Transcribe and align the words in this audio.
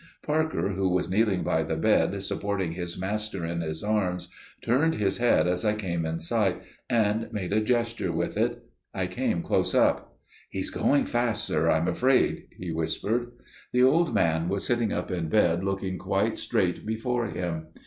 Parker, 0.23 0.69
who 0.69 0.89
was 0.89 1.11
kneeling 1.11 1.43
by 1.43 1.61
the 1.61 1.75
bed, 1.75 2.23
supporting 2.23 2.71
his 2.71 2.99
master 2.99 3.45
in 3.45 3.61
his 3.61 3.83
arms, 3.83 4.29
turned 4.63 4.95
his 4.95 5.17
head 5.17 5.47
as 5.47 5.63
I 5.63 5.75
came 5.75 6.07
in 6.07 6.19
sight, 6.19 6.59
and 6.89 7.31
made 7.31 7.53
a 7.53 7.61
gesture 7.61 8.11
with 8.11 8.35
it. 8.35 8.63
I 8.95 9.05
came 9.05 9.43
close 9.43 9.75
up. 9.75 10.17
"He's 10.49 10.71
going 10.71 11.05
fast, 11.05 11.45
sir, 11.45 11.69
I'm 11.69 11.87
afraid," 11.87 12.47
he 12.57 12.71
whispered. 12.71 13.31
The 13.73 13.83
old 13.83 14.11
man 14.15 14.49
was 14.49 14.65
sitting 14.65 14.91
up 14.91 15.11
in 15.11 15.29
bed 15.29 15.63
looking 15.63 15.99
quite 15.99 16.39
straight 16.39 16.83
before 16.83 17.27
him. 17.27 17.67